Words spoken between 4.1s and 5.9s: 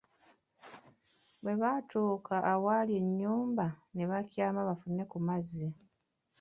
bakyama bafune ku mazzi.